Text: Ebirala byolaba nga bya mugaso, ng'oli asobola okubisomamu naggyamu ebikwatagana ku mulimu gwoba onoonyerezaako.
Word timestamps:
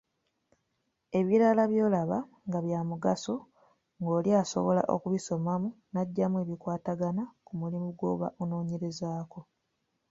Ebirala 1.19 1.63
byolaba 1.71 2.17
nga 2.47 2.59
bya 2.65 2.81
mugaso, 2.89 3.35
ng'oli 3.99 4.29
asobola 4.41 4.81
okubisomamu 4.95 5.69
naggyamu 5.93 6.35
ebikwatagana 6.43 7.23
ku 7.45 7.51
mulimu 7.59 7.89
gwoba 7.97 8.27
onoonyerezaako. 8.41 9.39